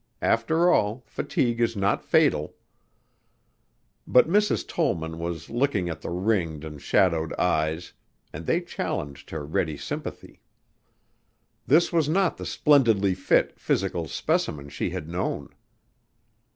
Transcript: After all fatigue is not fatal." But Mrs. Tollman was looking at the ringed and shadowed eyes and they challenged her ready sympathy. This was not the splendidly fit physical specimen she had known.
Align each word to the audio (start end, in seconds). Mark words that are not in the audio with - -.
After 0.23 0.71
all 0.71 1.03
fatigue 1.05 1.61
is 1.61 1.75
not 1.77 2.03
fatal." 2.03 2.55
But 4.07 4.27
Mrs. 4.27 4.67
Tollman 4.67 5.19
was 5.19 5.47
looking 5.51 5.89
at 5.89 6.01
the 6.01 6.09
ringed 6.09 6.63
and 6.65 6.81
shadowed 6.81 7.33
eyes 7.33 7.93
and 8.33 8.47
they 8.47 8.61
challenged 8.61 9.29
her 9.29 9.45
ready 9.45 9.77
sympathy. 9.77 10.41
This 11.67 11.93
was 11.93 12.09
not 12.09 12.37
the 12.37 12.47
splendidly 12.47 13.13
fit 13.13 13.59
physical 13.59 14.07
specimen 14.07 14.69
she 14.69 14.89
had 14.89 15.07
known. 15.07 15.49